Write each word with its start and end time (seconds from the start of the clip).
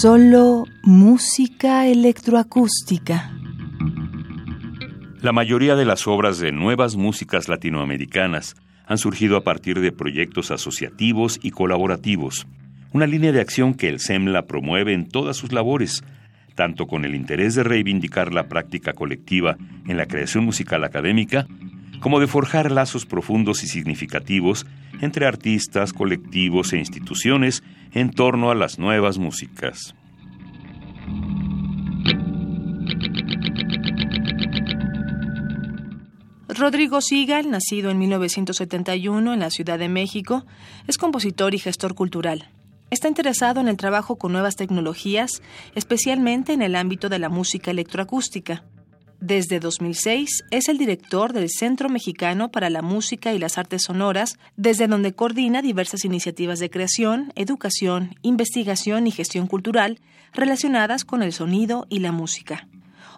Solo 0.00 0.64
música 0.82 1.86
electroacústica. 1.86 3.32
La 5.20 5.32
mayoría 5.32 5.76
de 5.76 5.84
las 5.84 6.06
obras 6.06 6.38
de 6.38 6.52
nuevas 6.52 6.96
músicas 6.96 7.50
latinoamericanas 7.50 8.56
han 8.86 8.96
surgido 8.96 9.36
a 9.36 9.44
partir 9.44 9.78
de 9.78 9.92
proyectos 9.92 10.52
asociativos 10.52 11.38
y 11.42 11.50
colaborativos, 11.50 12.46
una 12.92 13.06
línea 13.06 13.30
de 13.32 13.42
acción 13.42 13.74
que 13.74 13.90
el 13.90 14.00
SEMLA 14.00 14.46
promueve 14.46 14.94
en 14.94 15.06
todas 15.06 15.36
sus 15.36 15.52
labores, 15.52 16.02
tanto 16.54 16.86
con 16.86 17.04
el 17.04 17.14
interés 17.14 17.54
de 17.54 17.62
reivindicar 17.62 18.32
la 18.32 18.48
práctica 18.48 18.94
colectiva 18.94 19.58
en 19.86 19.98
la 19.98 20.06
creación 20.06 20.46
musical 20.46 20.82
académica, 20.84 21.46
como 22.00 22.20
de 22.20 22.26
forjar 22.26 22.72
lazos 22.72 23.04
profundos 23.04 23.62
y 23.64 23.66
significativos 23.66 24.66
entre 25.02 25.26
artistas, 25.26 25.92
colectivos 25.92 26.72
e 26.72 26.78
instituciones 26.78 27.62
en 27.92 28.10
torno 28.10 28.50
a 28.50 28.54
las 28.54 28.78
nuevas 28.78 29.18
músicas. 29.18 29.94
Rodrigo 36.48 37.00
Sigal, 37.00 37.50
nacido 37.50 37.90
en 37.90 37.98
1971 37.98 39.32
en 39.32 39.40
la 39.40 39.50
Ciudad 39.50 39.78
de 39.78 39.88
México, 39.88 40.44
es 40.86 40.98
compositor 40.98 41.54
y 41.54 41.58
gestor 41.58 41.94
cultural. 41.94 42.50
Está 42.90 43.08
interesado 43.08 43.60
en 43.60 43.68
el 43.68 43.76
trabajo 43.76 44.16
con 44.16 44.32
nuevas 44.32 44.56
tecnologías, 44.56 45.42
especialmente 45.74 46.52
en 46.52 46.60
el 46.60 46.74
ámbito 46.74 47.08
de 47.08 47.20
la 47.20 47.28
música 47.28 47.70
electroacústica. 47.70 48.64
Desde 49.20 49.60
2006 49.60 50.44
es 50.50 50.68
el 50.70 50.78
director 50.78 51.34
del 51.34 51.50
Centro 51.50 51.90
Mexicano 51.90 52.50
para 52.50 52.70
la 52.70 52.80
Música 52.80 53.34
y 53.34 53.38
las 53.38 53.58
Artes 53.58 53.82
Sonoras, 53.82 54.38
desde 54.56 54.88
donde 54.88 55.12
coordina 55.12 55.60
diversas 55.60 56.06
iniciativas 56.06 56.58
de 56.58 56.70
creación, 56.70 57.30
educación, 57.36 58.16
investigación 58.22 59.06
y 59.06 59.10
gestión 59.10 59.46
cultural 59.46 60.00
relacionadas 60.32 61.04
con 61.04 61.22
el 61.22 61.34
sonido 61.34 61.86
y 61.90 61.98
la 61.98 62.12
música. 62.12 62.66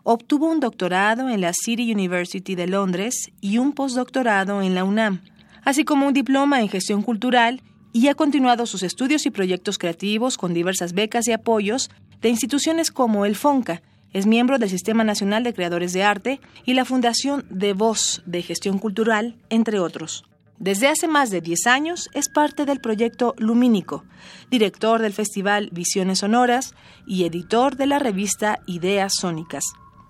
Obtuvo 0.02 0.50
un 0.50 0.58
doctorado 0.58 1.28
en 1.28 1.40
la 1.40 1.52
City 1.52 1.92
University 1.92 2.56
de 2.56 2.66
Londres 2.66 3.30
y 3.40 3.58
un 3.58 3.70
postdoctorado 3.72 4.60
en 4.60 4.74
la 4.74 4.82
UNAM, 4.82 5.20
así 5.62 5.84
como 5.84 6.08
un 6.08 6.14
diploma 6.14 6.60
en 6.60 6.68
gestión 6.68 7.02
cultural 7.02 7.62
y 7.92 8.08
ha 8.08 8.16
continuado 8.16 8.66
sus 8.66 8.82
estudios 8.82 9.24
y 9.26 9.30
proyectos 9.30 9.78
creativos 9.78 10.36
con 10.36 10.52
diversas 10.52 10.94
becas 10.94 11.28
y 11.28 11.32
apoyos 11.32 11.92
de 12.20 12.28
instituciones 12.28 12.90
como 12.90 13.24
el 13.24 13.36
FONCA, 13.36 13.82
es 14.12 14.26
miembro 14.26 14.58
del 14.58 14.68
Sistema 14.68 15.04
Nacional 15.04 15.42
de 15.42 15.54
Creadores 15.54 15.92
de 15.92 16.04
Arte 16.04 16.40
y 16.64 16.74
la 16.74 16.84
Fundación 16.84 17.44
de 17.48 17.72
Voz 17.72 18.22
de 18.26 18.42
Gestión 18.42 18.78
Cultural, 18.78 19.36
entre 19.48 19.78
otros. 19.78 20.24
Desde 20.58 20.86
hace 20.86 21.08
más 21.08 21.30
de 21.30 21.40
10 21.40 21.66
años 21.66 22.08
es 22.14 22.28
parte 22.28 22.66
del 22.66 22.80
proyecto 22.80 23.34
Lumínico, 23.38 24.04
director 24.50 25.00
del 25.00 25.12
Festival 25.12 25.70
Visiones 25.72 26.20
Sonoras 26.20 26.74
y 27.06 27.24
editor 27.24 27.76
de 27.76 27.86
la 27.86 27.98
revista 27.98 28.60
Ideas 28.66 29.14
Sónicas. 29.18 29.64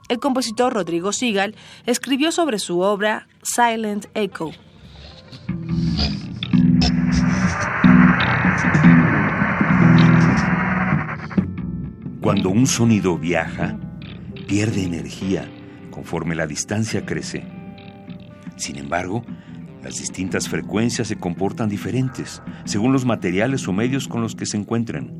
El 0.08 0.18
compositor 0.18 0.74
Rodrigo 0.74 1.12
Sigal 1.12 1.54
escribió 1.86 2.32
sobre 2.32 2.58
su 2.58 2.80
obra 2.80 3.28
Silent 3.42 4.06
Echo. 4.14 4.50
Cuando 12.20 12.50
un 12.50 12.66
sonido 12.66 13.16
viaja, 13.16 13.78
pierde 14.52 14.84
energía 14.84 15.48
conforme 15.90 16.34
la 16.34 16.46
distancia 16.46 17.06
crece. 17.06 17.42
Sin 18.56 18.76
embargo, 18.76 19.24
las 19.82 19.96
distintas 19.96 20.46
frecuencias 20.46 21.08
se 21.08 21.16
comportan 21.16 21.70
diferentes 21.70 22.42
según 22.66 22.92
los 22.92 23.06
materiales 23.06 23.66
o 23.66 23.72
medios 23.72 24.08
con 24.08 24.20
los 24.20 24.36
que 24.36 24.44
se 24.44 24.58
encuentran. 24.58 25.10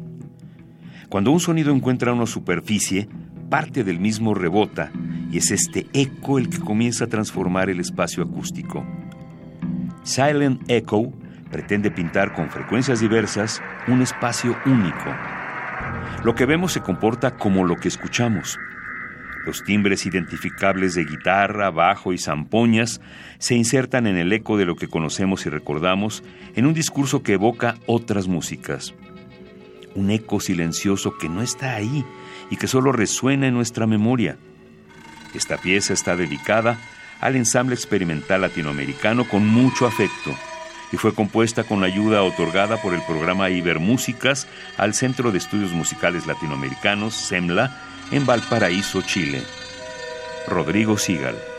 Cuando 1.09 1.31
un 1.31 1.41
sonido 1.41 1.75
encuentra 1.75 2.13
una 2.13 2.27
superficie, 2.27 3.09
parte 3.49 3.85
del 3.85 4.01
mismo 4.01 4.35
rebota 4.35 4.93
y 5.31 5.39
es 5.39 5.51
este 5.51 5.87
eco 5.95 6.39
el 6.39 6.51
que 6.51 6.59
comienza 6.59 7.05
a 7.05 7.09
transformar 7.09 7.71
el 7.71 7.81
espacio 7.81 8.25
acústico. 8.25 8.85
Silent 10.03 10.61
Echo 10.69 11.11
pretende 11.51 11.91
pintar 11.91 12.35
con 12.35 12.51
frecuencias 12.51 13.01
diversas 13.01 13.63
un 13.89 14.03
espacio 14.03 14.59
único. 14.67 15.11
Lo 16.23 16.35
que 16.35 16.45
vemos 16.45 16.75
se 16.75 16.83
comporta 16.83 17.39
como 17.39 17.65
lo 17.65 17.77
que 17.77 17.89
escuchamos, 17.89 18.59
los 19.45 19.65
timbres 19.65 20.07
identificables 20.07 20.95
de 20.95 21.05
guitarra, 21.05 21.71
bajo 21.71 22.13
y 22.13 22.19
zampoñas 22.19 23.01
se 23.39 23.55
insertan 23.55 24.07
en 24.07 24.17
el 24.17 24.33
eco 24.33 24.57
de 24.57 24.65
lo 24.65 24.77
que 24.77 24.89
conocemos 24.89 25.47
y 25.47 25.49
recordamos 25.49 26.23
en 26.55 26.67
un 26.67 26.75
discurso 26.75 27.23
que 27.23 27.35
evoca 27.35 27.77
otras 27.87 28.29
músicas. 28.29 28.95
Un 29.95 30.11
eco 30.11 30.41
silencioso 30.41 31.19
que 31.19 31.29
no 31.29 31.43
está 31.43 31.75
ahí 31.75 32.05
y 32.51 32.57
que 32.57 32.67
solo 32.67 32.93
resuena 32.93 33.49
en 33.49 33.55
nuestra 33.55 33.87
memoria. 33.87 34.37
Esta 35.35 35.57
pieza 35.57 35.93
está 35.93 36.17
dedicada 36.17 36.79
al 37.21 37.37
ensamble 37.37 37.75
experimental 37.75 38.41
latinoamericano 38.41 39.29
con 39.29 39.47
mucho 39.47 39.87
afecto 39.87 40.37
y 40.93 40.97
fue 40.99 41.15
compuesta 41.15 41.65
con 41.65 41.81
la 41.81 41.87
ayuda 41.87 42.23
otorgada 42.23 42.81
por 42.81 42.95
el 42.95 43.03
programa 43.03 43.51
Ibermúsicas 43.51 44.47
al 44.77 44.95
Centro 44.95 45.33
de 45.33 45.39
Estudios 45.39 45.73
Musicales 45.73 46.27
Latinoamericanos, 46.27 47.15
SEMLA, 47.15 47.77
en 48.11 48.27
Valparaíso, 48.27 49.03
Chile. 49.03 49.43
Rodrigo 50.47 50.99
Sigal. 50.99 51.52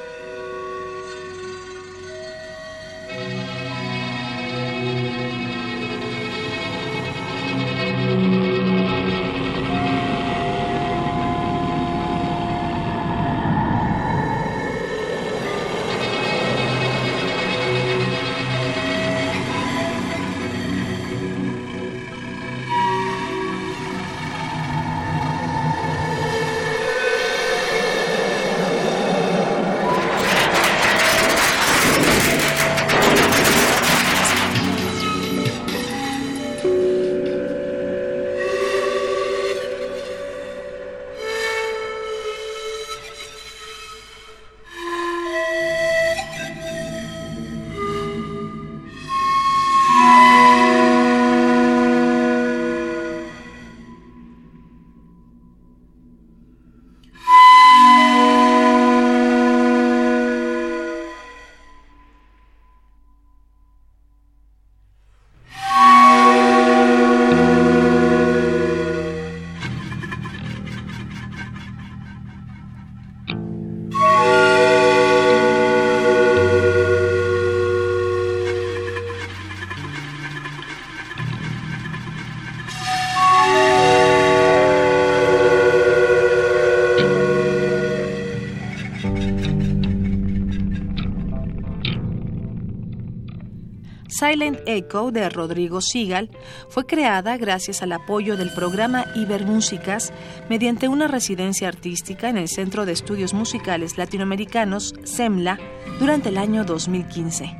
Silent 94.14 94.60
Echo 94.68 95.12
de 95.12 95.28
Rodrigo 95.28 95.82
Sigal 95.82 96.30
fue 96.70 96.86
creada 96.86 97.36
gracias 97.38 97.82
al 97.82 97.94
apoyo 97.94 98.38
del 98.38 98.52
programa 98.52 99.06
Ibermúsicas 99.16 100.14
mediante 100.50 100.88
una 100.88 101.08
residencia 101.08 101.68
artística 101.68 102.30
en 102.30 102.38
el 102.38 102.48
Centro 102.48 102.86
de 102.86 102.92
Estudios 102.92 103.34
Musicales 103.34 103.98
Latinoamericanos, 103.98 104.94
CEMLA, 105.04 105.58
durante 106.00 106.30
el 106.30 106.38
año 106.38 106.64
2015. 106.64 107.58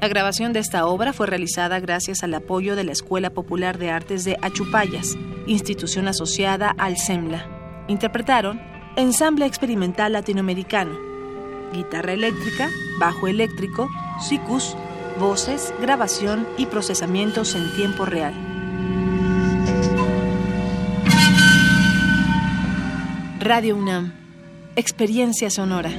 La 0.00 0.08
grabación 0.08 0.54
de 0.54 0.60
esta 0.60 0.86
obra 0.86 1.12
fue 1.12 1.26
realizada 1.26 1.78
gracias 1.80 2.22
al 2.22 2.32
apoyo 2.32 2.76
de 2.76 2.84
la 2.84 2.92
Escuela 2.92 3.28
Popular 3.28 3.76
de 3.76 3.90
Artes 3.90 4.24
de 4.24 4.38
Achupayas, 4.40 5.18
institución 5.46 6.08
asociada 6.08 6.74
al 6.78 6.96
CEMLA. 6.96 7.84
Interpretaron 7.88 8.58
Ensamble 8.96 9.44
Experimental 9.44 10.14
Latinoamericano, 10.14 10.98
guitarra 11.74 12.14
eléctrica, 12.14 12.70
bajo 12.98 13.28
eléctrico, 13.28 13.90
sicus, 14.26 14.74
voces, 15.20 15.72
grabación 15.80 16.48
y 16.56 16.66
procesamientos 16.66 17.54
en 17.54 17.70
tiempo 17.76 18.06
real. 18.06 18.34
Radio 23.38 23.76
UNAM, 23.76 24.12
experiencia 24.76 25.50
sonora. 25.50 25.90